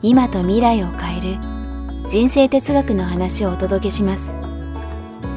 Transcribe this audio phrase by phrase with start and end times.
[0.00, 1.38] 今と未来を変える
[2.08, 4.32] 人生哲学の話をお届けします。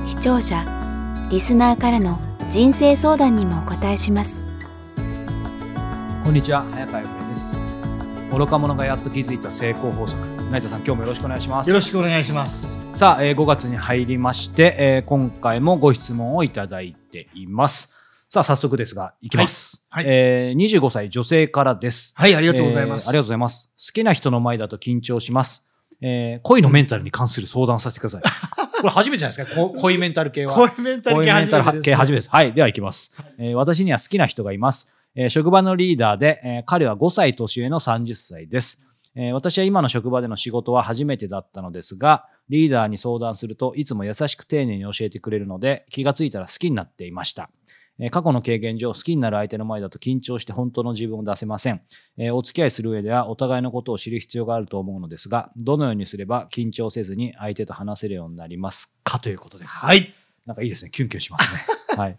[0.06, 0.64] 視聴者
[1.32, 2.20] リスナーからの
[2.52, 4.46] 人生相談にもお答えします。
[6.24, 7.60] こんにちは早川由美です。
[8.32, 10.28] 愚か者がやっと気づいた成功法則。
[10.52, 11.68] 成田さん今日もよろしくお願いします。
[11.68, 12.86] よろしくお願いします。
[12.94, 17.96] さあ、えー5月に入りまして、えー今回もご質問をいただいています
[18.34, 23.04] さあ早速ですがいきます、はいはいえー25歳女性からですはい、ありがとうございます。
[23.04, 23.70] えーありがとうございます。
[23.78, 25.68] 好きな人の前だと緊張します。
[26.00, 28.22] えー恋のメンタルに関する相談させてください。
[28.80, 30.54] これ初めてじゃないですか、こ恋メンタル系は。
[30.54, 32.30] 恋メンタル系初めてです系初めてです。
[32.30, 33.14] はい、では行きます。
[33.38, 34.90] えー私には好きな人がいます。
[35.14, 38.82] えー職場のリーダーで、えー彼は5歳年上の30歳です。
[39.14, 47.50] えー私は今の職場での仕事は初めてだったのですが、リーダーに相談するといつも優しく丁寧に教えてくれるので、気がついたら好きになっていました。
[48.00, 51.82] えー過去の経験上、好きになる相手の前だと緊張して本当の自分を出せません。
[52.18, 59.20] えーお付き合いする上ではお互いのことを知る必要があると思うのですが、どのようにすれば緊張せずに相手と話せるようになりますか？
[59.20, 59.72] ということです。
[59.74, 60.14] はい。
[60.46, 60.92] なんかいいですね。
[60.92, 61.81] キュンキュンしますね。
[61.98, 62.18] はい。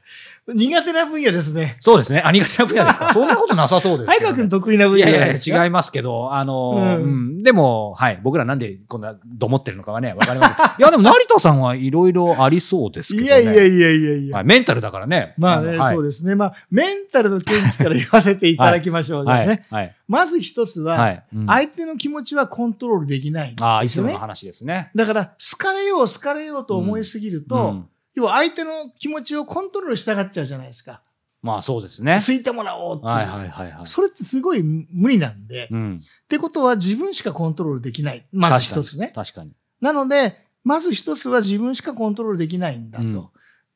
[0.49, 1.77] 苦手な分野ですね。
[1.81, 2.23] そうですね。
[2.25, 3.13] あ、苦手な分野ですか？
[3.15, 10.53] そんなことなさそうですね、早川君得意な分野いやいや 違いますけど、あの、うんうんでも、はい、僕らなんでこんなどもってるのかはね、わかります。
[10.79, 13.27] いや、でも成田さんはいろいろありそうですけどね。
[13.27, 14.37] いやいやいやいやいや。
[14.37, 15.35] はい、メンタルだからね。
[15.39, 16.37] まあね、はい、そうですね。
[16.37, 19.25] まあ、メンタルの見地から言わせていただきましょう。
[19.25, 19.65] じゃはい。
[19.71, 19.95] はい。
[20.07, 21.25] まず一つは、はい。
[21.35, 23.89] うん相手の気持ちはコントロールできないんああ、い。
[23.89, 24.91] つもの話ですね。
[24.95, 31.03] だから、好かれよう、好かれようと思いすぎると、うん要は相手の気持ちをコントロールしたがっちゃうじゃないですか。
[31.43, 32.19] まあそうですね。
[32.25, 33.07] 好いてもらおうって。
[33.07, 33.87] はいはいはいはい。
[33.87, 35.97] それってすごい無理なんで、うん。
[35.97, 38.25] ってことは自分しかコントロールできない。
[38.33, 39.13] まず一つね。
[39.15, 39.53] 確かに。
[39.81, 43.05] なので、まず一つは自分しかコントロールできないんだと。
[43.05, 43.29] うん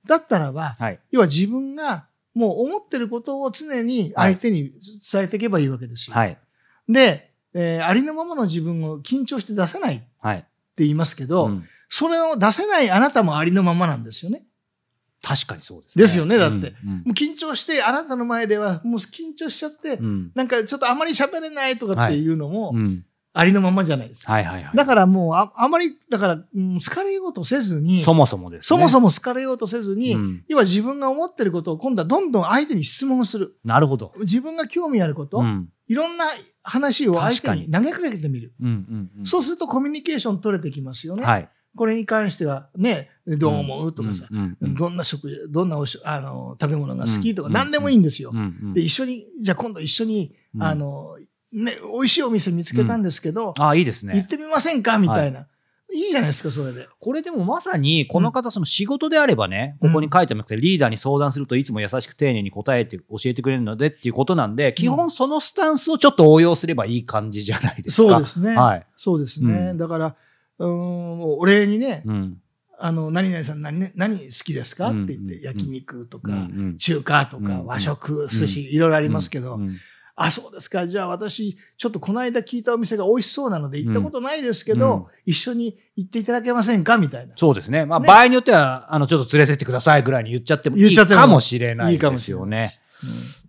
[0.06, 1.00] だったらば、はい。
[1.10, 4.72] 要は自分がもう思ってることを常に相手に
[5.12, 6.14] 伝えていけばいいわけですよ。
[6.14, 6.38] はい。
[6.88, 10.46] で、えーありのままの自分を緊張して出せないってはい。
[10.76, 14.44] 言いますけど、うんそれを出せないあなたもありのままなんですよね。
[15.22, 16.04] 確かにそうですね。
[16.04, 16.90] ですよねだってうん。
[16.90, 20.30] もう緊張して、あなたの前ではもう緊張しちゃって、うん。
[20.34, 23.04] なんかちょっとあまり喋れないとかっていうのもう、ん。
[23.38, 24.32] ありのままじゃないですか。
[24.32, 24.76] はいはいはい。
[24.76, 28.64] だからもうあ、あまり、だから、うん好かれようとせずに、そもそもですね。
[28.64, 33.58] そもそも好かれようとせずに、うん要は自分が思ってることを今度はどんどん相手に質問する。
[33.62, 34.12] なるほど。
[34.20, 35.68] 自分が興味あること、うん。
[35.86, 36.24] いろんな
[36.62, 38.54] 話を相手に投げかけてみる。
[38.60, 39.26] うんうんうん。
[39.26, 41.24] そうするとコミュニケーション取れてきますよね。
[41.24, 41.48] はい。
[41.76, 48.32] これに関してはね、どう思うとかさ、うんうんうんどんな食事、どんなおしあの食べ物が好きとか、うん何でもいいんですよ。
[48.74, 51.16] で、一緒に、じゃあ今度一緒に、うんあの、
[51.52, 54.24] ね、美味しいお店見つけたんですけど、ああ、いいです行っね。
[54.24, 55.46] てみませんかみたいな。
[55.92, 56.88] いいじゃないですか、それで。
[56.98, 68.08] これでもまさに、この方、その仕事であればね、ここに書いてなくて、リーダーに相談するといつも優しく丁寧に答えて教えてくれるのでっていうことなんで、基本そのスタンスをちょっと応用すればいい感じじゃないですか。
[68.08, 68.56] そうですね。
[68.56, 68.86] はい。
[68.96, 69.52] そうですね。
[69.52, 70.16] うんだから、
[70.58, 72.38] うーん、お礼にね、うん。
[72.78, 79.76] あの、何々さん何、何好きですか、うんって言って、うん焼肉とか、うんうん中華とか、うん和食、寿司、いろいろありますけど、うん
[80.18, 80.88] あ、そうですか。
[80.88, 86.96] じゃあ私、ちょっとこの間聞いたお店が美味しそうなので行ったことないですけど、うん一緒に行っていただけませんか？
[86.96, 87.34] みたいな。
[87.36, 87.84] そうですね。
[87.84, 92.78] まあ、ね場合によっては、あの、ちょっと連れてってくださいぐらいに言っちゃってもいい言っちゃってもかもしれないいいかもですよしれないね。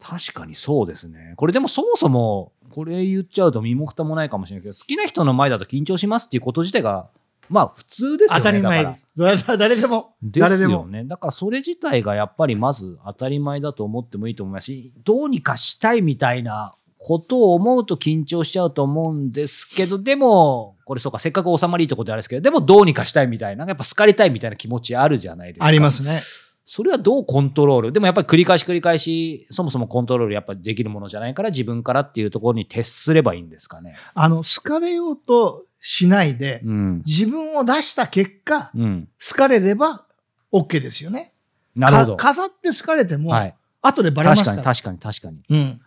[0.01, 1.35] 確かにそうですね。
[1.38, 7.09] これでもそもそも、これ言っちゃうと身も蓋もないかもしれないけど、好きな人の前だと緊張しますっていうこと自体が、
[7.49, 8.39] まあ普通ですよね。
[8.39, 9.47] 当たり前だからです。
[9.47, 10.13] 誰誰でも。
[10.21, 10.73] 誰でも。
[10.73, 11.03] よね。
[11.05, 25.65] だからそれ自体がやっぱりまず当たり前だと思ってもいいと思いますし、どうにかしたいみたいなことを思うと緊張しちゃうと思うんですけど、でも、これそうか、せっかく収まりいいところであれですけど、でもどうにかしたいみたいな、やっぱ好かれたいみたいな気持ちあるじゃないですか。
[25.65, 26.21] ありますね。
[26.69, 27.92] それはどうコントロール？
[27.94, 33.96] でもやっぱり繰り返し繰り返し、そもそもコントロールやっぱりできるものじゃないから自分からっていうところに徹すればいいんですかね？
[34.14, 36.98] あの、好かれようとしないで、うん。
[37.06, 39.08] 自分を出した結果、うん。
[39.18, 40.06] 好かれれば
[40.52, 41.31] OK ですよね。
[41.74, 42.18] なるほど。
[42.18, 43.56] か飾って好かれても、はい。
[43.81, 44.62] 後でバレます確か。
[44.62, 45.42] からに確かに確かに。
[45.50, 45.81] うん。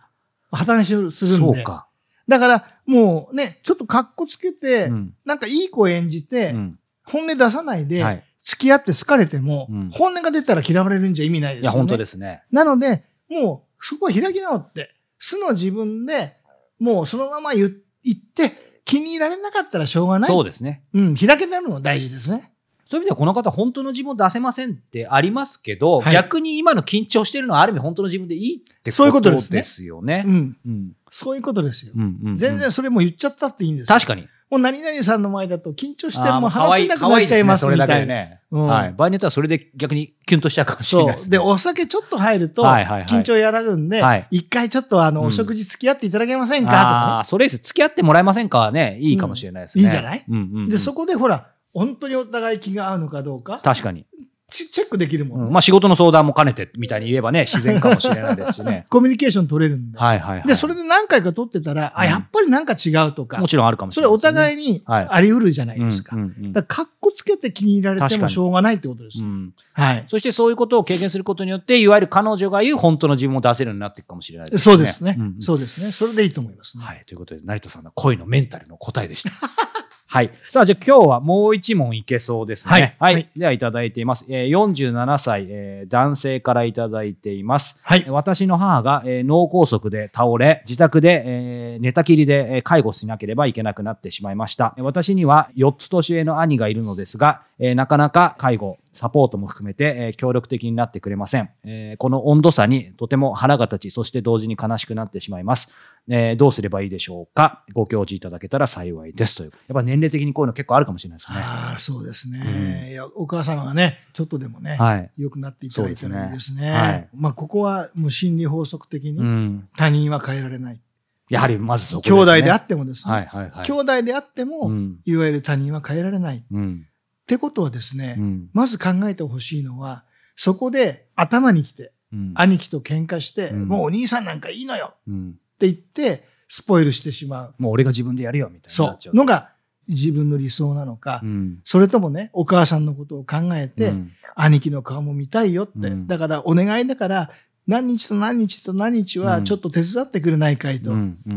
[0.51, 1.57] 破綻するんで。
[1.57, 1.85] そうか。
[2.27, 5.13] だから、もうね、ちょっと格好つけて、うん。
[5.25, 6.79] なんかいい子演じて、うん。
[7.03, 8.23] 本音出さないで、はい。
[8.43, 11.73] 付き合って好かれても、うん本音が出たら嫌われるんじゃ意味ないですよね。
[11.73, 12.43] いや、本当ですね。
[12.51, 16.33] なので、もう、そこは開き直って、素の自分で、
[16.79, 17.73] もうそのまま言
[18.03, 20.31] 言って、気に入られなかったらしょうがない。
[20.31, 20.83] そうですね。
[20.93, 22.51] うん、開けたのも大事ですね。
[22.91, 30.25] そういう意味ではこの方本当の自分を出せませんってありますけど、はい逆に今の緊張してるのはある意味本当の自分でいいってそういうことですねですよね。
[30.27, 30.57] うん。
[30.65, 31.93] うんそういうことですよ。
[31.95, 34.27] うんうんうん全然それも言っちゃったっていいんですよ確かに。
[34.51, 38.15] もう何々さんの前だと緊張してもう話せなくなっちゃいますみたいな。
[38.51, 38.93] はい。
[38.93, 41.17] 場合によってはそれで逆にキュンとしちゃうかもしれない。
[41.19, 41.29] そう。
[41.29, 46.71] で、お酒ちょっと入ると、緊張和らぐんではい、一回ちょっとあの、うんお食事付き合っていただけませんか？
[46.71, 47.57] とあかあ、それです。
[47.59, 49.85] 付き合ってもらえませんかはね、いいかもしれないですね。
[49.85, 50.25] うんいいじゃない？
[50.27, 50.71] うんうんうんね。
[50.71, 54.05] で、そこでほら、本当にお互い気が合うのかどうか、確かに。
[54.51, 55.47] チチェックできるもんね。
[55.47, 58.85] うんまあ仕事の相談も兼ねてみたいに言えばね、自然かもしれないですしね。
[58.91, 59.97] コミュニケーション取れるんで。
[59.97, 60.47] はいはいはい。
[60.47, 66.15] で、それで何回か取ってたら、あ、うんやっぱりなんか違うとかも、ちろんあるかもしそれおれないですね、互いにはいあり得るじゃないですか。
[66.15, 69.23] うんうんうんだかっこつけて気に入られてもしょうがないってことです。
[69.23, 70.03] うんはい。
[70.07, 74.75] そしてそういうことを経験することによって、いわゆる彼女が言う本当の自分を出せるようになっていくかもしれないですね。
[74.75, 75.35] そうですねんん。
[75.39, 75.91] そうですね。
[75.91, 76.83] それでいいと思いますね。
[76.83, 77.03] はい。
[77.05, 79.31] ということで、成田さんの恋のメンタルの答えでした。
[80.13, 80.31] はい。
[80.49, 82.71] さあ、じゃあ今日はもう一問いけそうですね。
[82.73, 83.13] はいはい。
[83.13, 84.25] はいでは、いただいています。
[84.27, 87.79] えー47歳、えー男性からいただいています。
[87.81, 88.05] はい。
[88.09, 94.75] 私の母が、えー脳梗塞で倒れ、自宅で、えー寝たきりで、えー介護しなければいけなくなってしまいました。
[94.79, 105.71] 私には4つ年上の兄がいるのですが、えーなかなか介護、サポートも含めて、えー協力的になってくれません、えーこの温度差にとても腹が立ち、そして同時に悲しくなってしまいます。
[106.07, 107.63] えーどうすればいいでしょうか？
[107.73, 109.35] ご教示いただけたら幸いです。
[109.37, 109.51] という。
[109.51, 111.37] やっぱ年齢的にこういうの結構あるかもしれないですね。
[111.39, 112.91] ああ、そうですね。
[112.91, 115.11] いや、お母様がね、ちょっとでもね、はい。
[115.17, 116.57] 良くなっていただいたらいいですね。
[116.57, 119.67] すねはいまあ、ここはもう心理法則的うにん。
[119.77, 120.81] 他人は変えられない。
[121.29, 122.23] やはりまずそこです、兄ね。
[122.23, 123.65] 弟であってもですね、はいはいはい。
[123.65, 124.99] 兄弟であっても、うん。
[125.05, 126.37] いわゆる他人は変えられない。
[126.39, 126.87] っうん。
[127.31, 128.49] てことはですね、うん。
[128.51, 130.03] まず考えてほしいのは、
[130.35, 132.33] そこで頭に来て、うん。
[132.35, 135.29] 兄貴と喧嘩して、うんもうお兄さんなんかいいのようん。
[135.29, 137.55] って言って、スポイルしてしまう。
[137.57, 139.13] もう俺が自分でやるよみたいなっちゃう。
[139.13, 139.17] う。
[139.17, 139.51] のが
[139.87, 141.59] 自分の理想なのか、うん。
[141.63, 145.89] それともね、お母さんのことを考えて、うん兄貴の顔も見たいよって。
[145.89, 147.31] うんだからお願いだから、
[147.67, 150.91] 何日と何日と何日はちょっと手伝ってくれないかいと。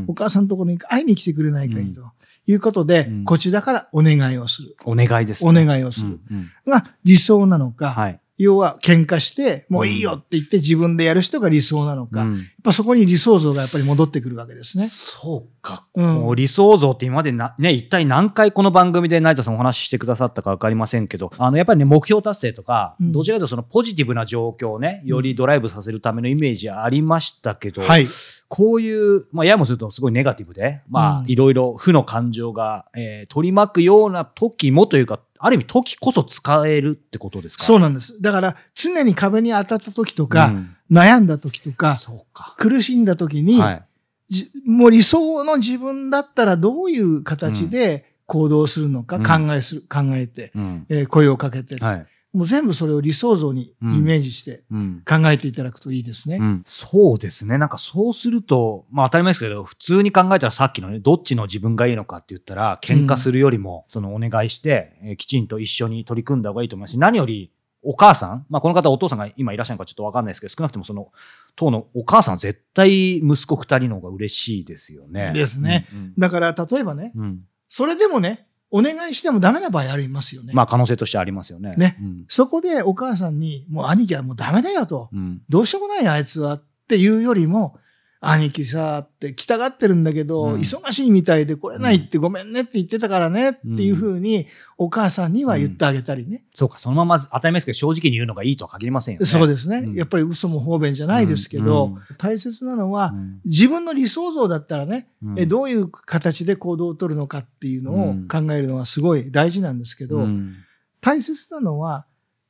[0.07, 2.03] お母さんのところに会いに来てくれないかいと。
[2.47, 4.77] いうことで、うんこちらからお願いをする。
[4.85, 5.65] お願いです、おね。
[5.65, 6.21] 願いをする。
[6.31, 8.21] うんが理想なのか、はい。
[8.37, 14.89] 要は喧嘩して、もういいよって言って自分でやる人が理想なのか、やっうんぱそこに理想像がやっぱり戻ってくるわけですね。
[14.89, 15.87] そうか。
[15.95, 28.07] うんこう理想像って今までな、ね、一体何回この番組で成田さんお話ししてくださったかわかりませんけど、あの、やっぱりね、目標達成とか、うんどちらかというとそのポジティブな状況をね、よりドライブさせるためのイメージありましたけど、はい。
[28.49, 37.65] こういう、まあ、ややもするとすごいネガティブで、まあ、うんいろいろ負の感情が、えー取り巻くような時もというか、ある意味時こそ使えるってことですか？
[37.65, 38.21] そうなんです。
[38.23, 42.55] だから常に壁に当たった時とか、うん悩んだ時とか、そうか。
[42.59, 43.83] 苦しんだ時に、はい。
[44.29, 50.87] じもう理想の自分だったらどういう形で行動するのかうん考えする、考えて、うん。
[50.91, 52.07] えー声をかけて、はい。
[52.35, 55.03] もう全部それを理想像にイメージしてうん。
[55.07, 56.39] 考えていただくといいですね。
[56.41, 57.59] うん、そうですね。
[57.59, 67.53] なんかそうすると、まあ当たり前ですけど、普通に考えたらさっきのね、どっちの自分がいいのかって言ったら、喧嘩するよりも、そのお願いして、えーきちんと一緒に取り組んだ方がいいと思いますし、何より、
[67.87, 71.13] お母さん、まあこの方お父さんが今いらっしゃるのかちょっとわかんないですけど、少なくともその、
[71.55, 75.31] 当のお母さんは絶対息子二人の方が嬉しいですよね。
[75.33, 76.15] ですねうん。
[76.19, 77.41] だから例えばね、うんうん
[77.77, 80.53] それでもね、お願いしてもダメな場合ありますよね。
[80.53, 81.71] まあ可能性としてありますよね。
[81.77, 82.25] ねうん。
[82.27, 85.11] そこでお母さんに、もう兄貴はもうダメだよと。
[85.13, 85.43] うん。
[85.49, 87.79] どうしようもないあいつはっていうよりも、
[88.31, 90.61] 兄貴さって来たがってるんだけど、うん。
[90.61, 94.47] 忙しいみたいで来れないってごめんねって言ってたからねっていうふうに
[94.79, 96.45] お母さんには言ってあげたりね。
[96.55, 99.27] そうか、そのまま当たり前ですけど、正直に言うのがいいとは限りませんよね。
[99.27, 99.95] そうですね、うん。
[99.95, 101.93] やっぱり嘘も方便じゃないですけど、うん。
[101.95, 102.01] うん。
[102.19, 103.41] 大切なのは、うん。
[103.45, 105.39] 自分の理想像だったらね、うん。
[105.39, 108.29] えどういう形で行動を取るのかっていうのをうん。
[108.29, 110.55] 考えるのはすごい大事なんですけど、うん。
[111.01, 112.07] 大切なのは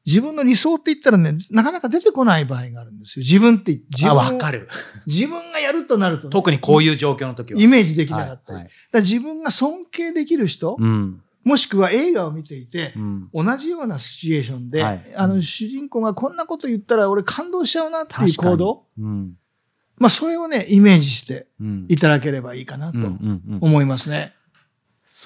[0.07, 3.23] 自分の理想って言ったらね、なかなか出てこない場合があるんですよ。
[3.23, 4.69] 自分って、自あ、分わかる。
[5.07, 7.61] 自分がやるとなるとね、特にこういう状況の時は。
[7.61, 8.55] イメージできなかったり。
[8.55, 11.23] はいはいだ自分が尊敬できる人、うん。
[11.43, 13.29] もしくは映画を見ていてう、ん。
[13.33, 19.37] 同じようなシチュエーションで、はいあの、主人公がこんなこと言ったら俺感動しちゃうなっていう行動、うん。
[19.97, 21.87] まあそれをね、イメージしてうん。
[21.89, 22.99] いただければいいかなと
[23.61, 24.35] 思いますね。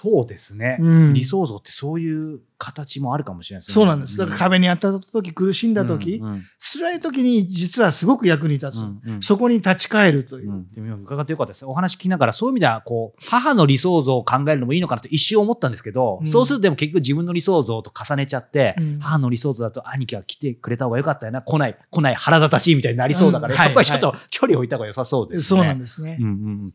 [0.00, 1.12] そうですね、うん。
[1.12, 3.74] 理想像ってそういう形もあるかもしれないですね。
[3.74, 4.16] そうなんです。
[4.16, 6.44] だから壁に当たった時、苦しんだ時、うんうん。
[6.60, 8.80] 辛い時に実はすごく役に立つ。
[8.82, 9.22] うんうん。
[9.22, 10.50] そこに立ち返るという。
[10.50, 10.52] う。
[10.54, 11.66] ん、でも伺ってよかったです。
[11.66, 16.26] お話聞きながら、そういう意味では、こう、母の理想像を考えるのもいいのかなと一瞬思ったんですけど、うん。
[16.28, 18.98] そうするとでも結局自分の理想像と重ねちゃって、うん。
[19.00, 25.60] 母の理想像だと兄貴が来てくれた方がよかったよな、来ない、来ない、腹立たしいみたいになりそうだから、やっぱりちょっと距離を置いた方が良さそうですね。
[25.60, 26.18] そうなんですね。
[26.20, 26.26] うん。
[26.26, 26.74] うん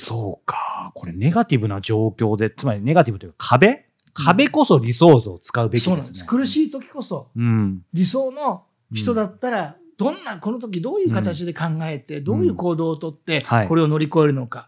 [0.00, 0.92] そうか。
[0.94, 3.86] これネガティブな状況で、つまりネガティブというか壁？
[4.12, 6.12] 壁こそ理想像を使うべきそうなんです。
[6.12, 6.28] ですね。
[6.28, 7.82] 苦しい時こそうん。
[7.92, 14.66] 理想の人だったら、どんな、この時どういう形で考えて、どういう行動をとってはい、これを乗り越えるのか。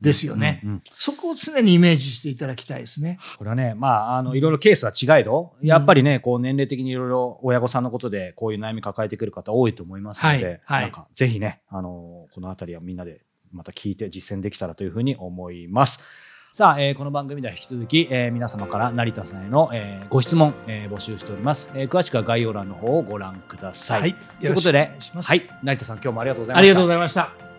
[0.00, 0.62] ですよね
[0.94, 3.18] そこを常にイメージしていただきたいですね。
[3.36, 13.20] これはね、まあ、あの、いろいろケースは違いど、やっぱりね、こう、年齢的にいろいろ親御さんのことで、こういう悩み抱えてくる方多いと思いますので、はいはいなんか、ぜひね、あの、このあたりはみんなで
[13.52, 16.02] また聞いて実践できたらというふうに思います。
[16.50, 24.00] さあ、えーこの番組では引き続き、えー皆様から成田さんへの、えーご質問、えー募集しております、えー詳しくは概要欄の方をご覧ください。
[24.00, 24.14] はい。
[24.40, 25.28] ということでよろしくお願いし、ます。
[25.28, 26.58] はい、成田さん、今日もありがとうございました。
[26.58, 27.53] ありがとうございました。